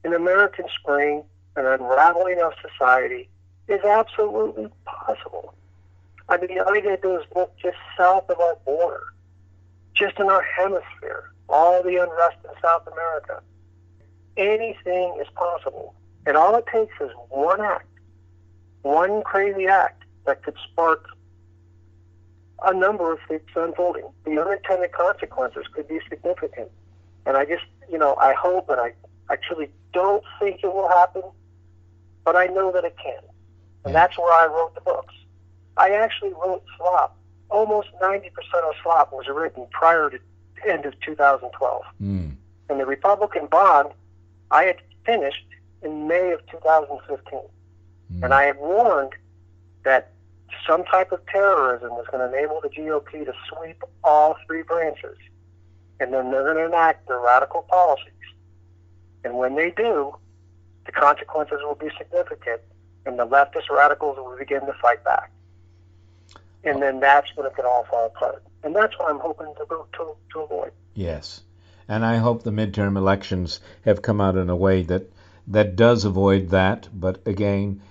[0.05, 1.23] An American Spring,
[1.57, 3.29] an unraveling of society,
[3.69, 5.55] is absolutely possible.
[6.29, 9.05] I mean, all you got to do is look just south of our border,
[9.95, 13.43] just in our hemisphere, all the unrest in South America.
[14.37, 15.95] Anything is possible.
[16.27, 17.87] And all it takes is one act,
[18.83, 21.07] one crazy act that could spark
[22.67, 24.05] a number of things unfolding.
[24.25, 26.71] The unintended consequences could be significant.
[27.27, 28.93] And I just, you know, I hope and I
[29.31, 31.23] actually don't think it will happen,
[32.25, 33.23] but I know that it can.
[33.85, 35.15] And that's where I wrote the books.
[35.77, 37.17] I actually wrote Slop.
[37.51, 40.19] Almost 90% of Slop was written prior to
[40.57, 41.83] the end of 2012.
[42.03, 42.37] Mm.
[42.69, 43.91] And the Republican bond,
[44.51, 45.45] I had finished
[45.83, 47.41] in May of 2015.
[48.23, 49.13] And I had warned
[49.85, 50.13] that
[50.67, 55.17] some type of terrorism was going to enable the GOP to sweep all three branches.
[56.01, 58.13] And then they're going to enact their radical policies.
[59.25, 60.15] And when they do,
[60.87, 62.61] the consequences will be significant,
[63.07, 65.31] and the leftist radicals will begin to fight back.
[66.65, 68.43] And then that's when it can all fall apart.
[68.63, 70.73] And that's what I'm hoping to, go to, to avoid.
[70.95, 71.43] Yes.
[71.89, 75.11] And I hope the midterm elections have come out in a way that
[75.49, 76.89] that does avoid that.
[76.93, 77.83] But again,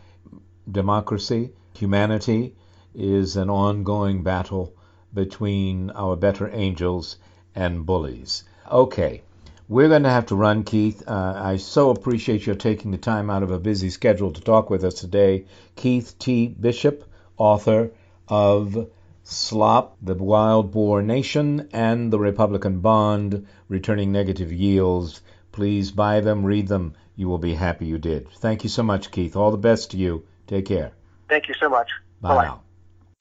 [0.69, 2.55] democracy, humanity,
[2.95, 4.73] is an ongoing battle
[5.13, 7.17] between our better angels
[7.55, 8.43] and bullies.
[8.71, 9.21] Okay,
[9.67, 11.03] we're going to have to run, Keith.
[11.07, 14.69] Uh, I so appreciate your taking the time out of a busy schedule to talk
[14.69, 15.45] with us today.
[15.75, 16.47] Keith T.
[16.47, 17.03] Bishop,
[17.37, 17.91] author
[18.27, 18.89] of
[19.23, 25.21] Slop, The Wild Boar Nation, and The Republican Bond, Returning Negative Yields.
[25.51, 26.93] Please buy them, read them.
[27.15, 28.29] You will be happy you did.
[28.29, 29.35] Thank you so much, Keith.
[29.35, 30.25] All the best to you.
[30.47, 30.93] Take care.
[31.29, 31.89] Thank you so much.
[32.21, 32.45] Bye Bye-bye.
[32.45, 32.62] now.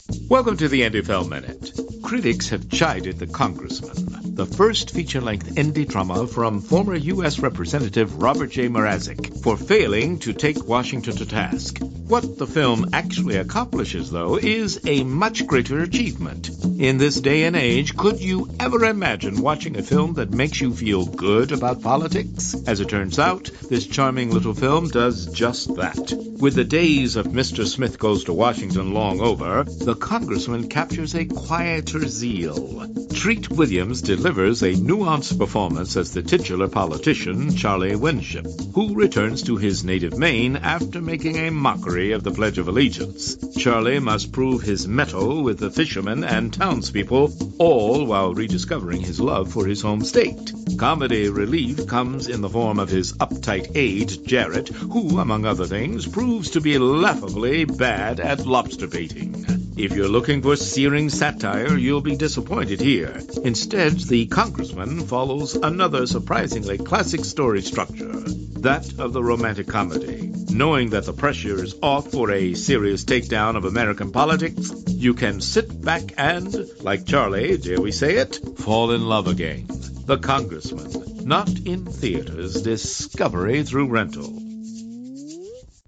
[0.09, 2.03] Welcome to the NFL Minute.
[2.03, 7.39] Critics have chided the congressman, the first feature length indie drama from former U.S.
[7.39, 8.69] Representative Robert J.
[8.69, 11.79] Mrazek, for failing to take Washington to task.
[11.81, 16.51] What the film actually accomplishes, though, is a much greater achievement.
[16.79, 20.75] In this day and age, could you ever imagine watching a film that makes you
[20.75, 22.57] feel good about politics?
[22.67, 26.13] As it turns out, this charming little film does just that.
[26.39, 27.65] With the days of Mr.
[27.65, 32.87] Smith Goes to Washington long over, the congressman captures a quieter zeal.
[33.13, 39.57] Treat Williams delivers a nuanced performance as the titular politician, Charlie Winship, who returns to
[39.57, 43.37] his native Maine after making a mockery of the Pledge of Allegiance.
[43.57, 49.53] Charlie must prove his mettle with the fishermen and townspeople, all while rediscovering his love
[49.53, 50.53] for his home state.
[50.77, 56.07] Comedy relief comes in the form of his uptight aide, Jarrett, who, among other things,
[56.07, 59.62] proves to be laughably bad at lobster baiting.
[59.75, 63.19] If you're looking for searing satire, you'll be disappointed here.
[63.43, 68.13] Instead, the congressman follows another surprisingly classic story structure,
[68.61, 70.31] that of the romantic comedy.
[70.51, 75.41] Knowing that the pressure is off for a serious takedown of American politics, you can
[75.41, 79.67] sit back and, like Charlie, dare we say it, fall in love again.
[80.05, 84.39] The Congressman, not in theaters, discovery through rental.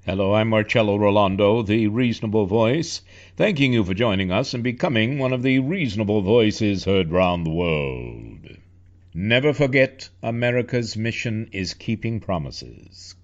[0.06, 3.00] Hello, I'm Marcello Rollando, the Reasonable Voice,
[3.36, 7.50] thanking you for joining us and becoming one of the reasonable voices heard round the
[7.50, 8.46] world.
[9.12, 13.16] Never forget, America's mission is keeping promises.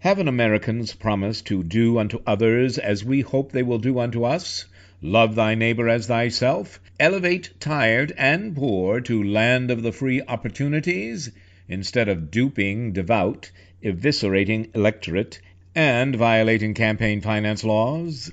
[0.00, 4.66] Haven't Americans promised to do unto others as we hope they will do unto us?
[5.00, 6.78] Love thy neighbor as thyself?
[7.00, 11.30] Elevate tired and poor to land of the free opportunities?
[11.66, 13.50] Instead of duping devout,
[13.82, 15.40] eviscerating electorate,
[15.74, 18.30] and violating campaign finance laws?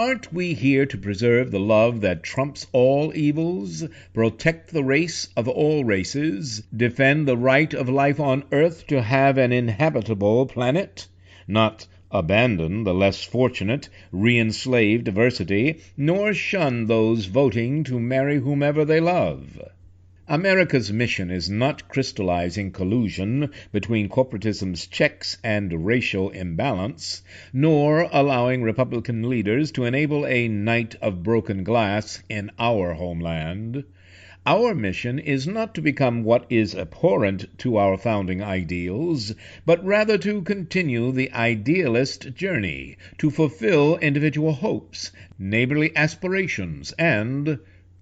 [0.00, 3.82] Aren't we here to preserve the love that trumps all evils,
[4.14, 9.38] protect the race of all races, defend the right of life on earth to have
[9.38, 11.08] an inhabitable planet?
[11.48, 19.00] Not abandon the less fortunate, re-enslave diversity, nor shun those voting to marry whomever they
[19.00, 19.60] love.
[20.30, 29.26] America's mission is not crystallizing collusion between corporatism's checks and racial imbalance, nor allowing Republican
[29.30, 33.82] leaders to enable a night of broken glass in our homeland.
[34.44, 40.18] Our mission is not to become what is abhorrent to our founding ideals, but rather
[40.18, 47.60] to continue the idealist journey, to fulfill individual hopes, neighborly aspirations, and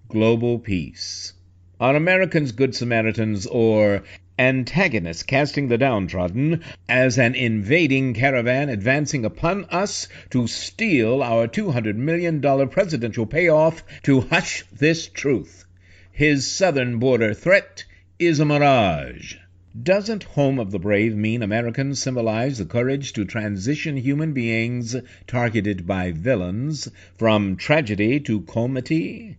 [0.09, 1.31] global peace.
[1.79, 4.01] Are Americans good Samaritans or
[4.39, 11.95] antagonists casting the downtrodden as an invading caravan advancing upon us to steal our $200
[11.95, 15.65] million presidential payoff to hush this truth?
[16.11, 17.85] His southern border threat
[18.17, 19.35] is a mirage.
[19.79, 24.95] Doesn't Home of the Brave mean Americans symbolize the courage to transition human beings
[25.27, 29.37] targeted by villains from tragedy to comity?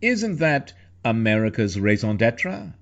[0.00, 0.72] Isn't that
[1.06, 2.72] America's raison d'etre?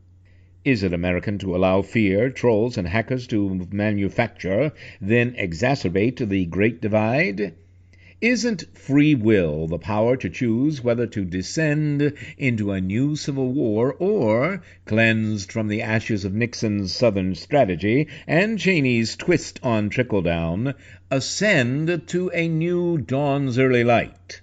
[0.64, 4.70] Is it American to allow fear, trolls, and hackers to manufacture,
[5.00, 7.54] then exacerbate the Great Divide?
[8.20, 13.92] Isn't free will the power to choose whether to descend into a new civil war
[13.98, 20.74] or, cleansed from the ashes of Nixon's Southern strategy and Cheney's twist on trickle down,
[21.10, 24.40] ascend to a new dawn's early light?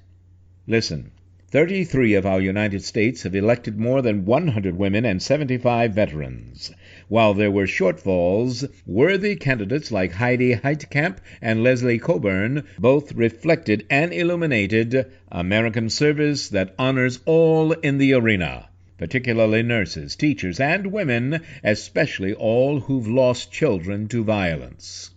[0.68, 1.12] Listen.
[1.52, 6.72] 33 of our United States have elected more than 100 women and 75 veterans.
[7.08, 14.14] While there were shortfalls, worthy candidates like Heidi Heitkamp and Leslie Cockburn both reflected and
[14.14, 18.70] illuminated American service that honors all in the arena,
[19.00, 25.10] particularly nurses, teachers, and women, especially all who've lost children to violence.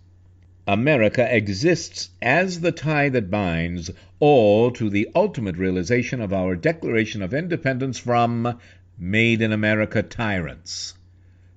[0.73, 7.21] America exists as the tie that binds all to the ultimate realization of our Declaration
[7.21, 8.59] of Independence from
[8.99, 10.95] Made in America tyrants.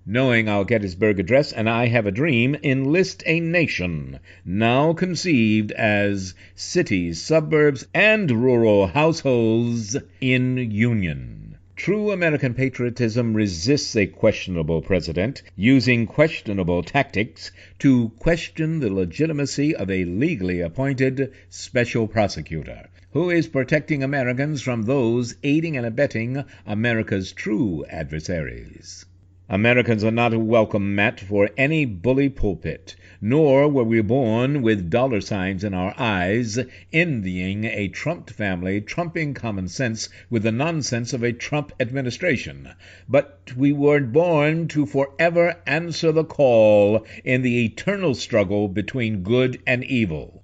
[0.05, 6.33] knowing our Gettysburg Address and I Have a Dream, enlist a nation now conceived as
[6.53, 11.44] cities, suburbs, and rural households in union.
[11.77, 19.91] True American patriotism resists a questionable president using questionable tactics to question the legitimacy of
[19.91, 27.33] a legally appointed special prosecutor who is protecting Americans from those aiding and abetting America's
[27.33, 29.05] true adversaries.
[29.49, 34.89] Americans are not a welcome mat for any bully pulpit, nor were we born with
[34.89, 36.59] dollar signs in our eyes,
[36.91, 42.67] envying a Trump family trumping common sense with the nonsense of a Trump administration.
[43.07, 49.61] But we were born to forever answer the call in the eternal struggle between good
[49.65, 50.43] and evil.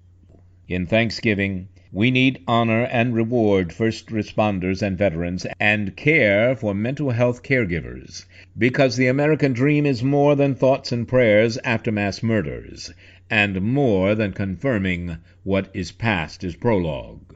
[0.70, 7.10] In Thanksgiving, we need honor and reward first responders and veterans and care for mental
[7.10, 8.26] health caregivers
[8.58, 12.94] because the American dream is more than thoughts and prayers after mass murders
[13.30, 17.36] and more than confirming what is past is prologue.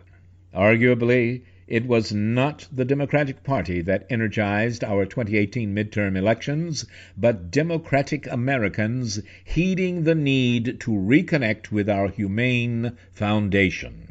[0.54, 6.86] Arguably, it was not the Democratic Party that energized our 2018 midterm elections,
[7.18, 14.05] but Democratic Americans heeding the need to reconnect with our humane foundation.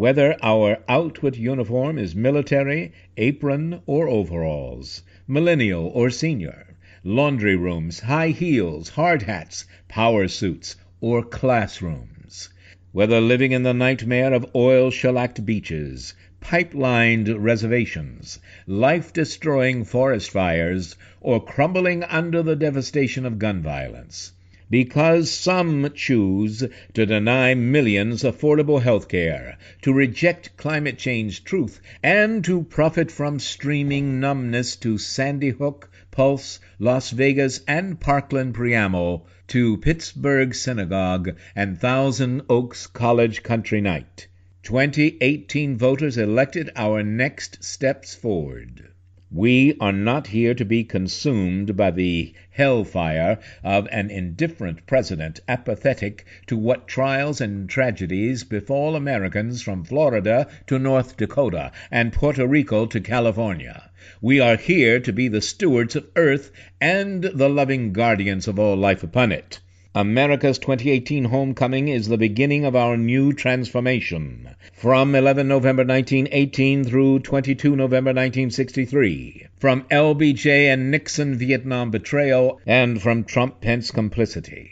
[0.00, 6.74] Whether our outward uniform is military, apron, or overalls, millennial or senior,
[7.04, 12.48] laundry rooms, high heels, hard hats, power suits, or classrooms,
[12.92, 21.44] whether living in the nightmare of oil shellacked beaches, pipe-lined reservations, life-destroying forest fires, or
[21.44, 24.32] crumbling under the devastation of gun violence,
[24.70, 26.62] because some choose
[26.94, 33.40] to deny millions affordable health care, to reject climate change truth, and to profit from
[33.40, 41.80] streaming numbness to Sandy Hook, Pulse, Las Vegas, and Parkland Preammo, to Pittsburgh Synagogue and
[41.80, 44.28] Thousand Oaks College Country Night.
[44.62, 48.89] 2018 voters elected our next steps forward.
[49.32, 56.26] We are not here to be consumed by the hellfire of an indifferent president apathetic
[56.48, 62.86] to what trials and tragedies befall Americans from Florida to North Dakota and Puerto Rico
[62.86, 63.92] to California.
[64.20, 66.50] We are here to be the stewards of earth
[66.80, 69.60] and the loving guardians of all life upon it.
[69.94, 74.48] America's 2018 homecoming is the beginning of our new transformation.
[74.72, 79.48] From 11 November 1918 through 22 November 1963.
[79.58, 84.70] From LBJ and Nixon Vietnam betrayal and from Trump Pence complicity.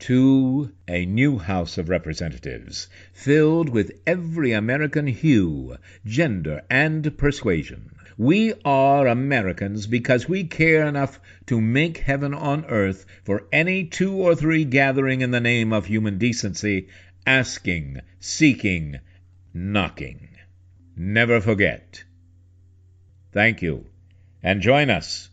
[0.00, 7.92] To a new House of Representatives filled with every American hue, gender, and persuasion.
[8.18, 14.12] We are Americans because we care enough to make heaven on earth for any two
[14.12, 16.88] or three gathering in the name of human decency,
[17.24, 18.98] asking, seeking,
[19.54, 20.30] knocking.
[20.96, 22.02] Never forget.
[23.30, 23.86] Thank you.
[24.42, 25.30] And join us.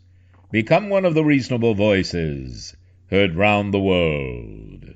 [0.52, 2.76] Become one of the reasonable voices
[3.10, 4.95] heard round the world.